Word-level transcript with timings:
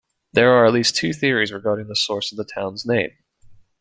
There 0.33 0.49
are 0.49 0.65
at 0.65 0.73
least 0.73 0.95
two 0.95 1.13
theories 1.13 1.51
regarding 1.51 1.87
the 1.87 1.95
source 1.95 2.31
of 2.31 2.37
the 2.39 2.43
town's 2.43 2.87
name. 2.87 3.11